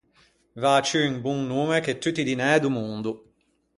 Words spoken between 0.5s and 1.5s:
Vâ ciù un bon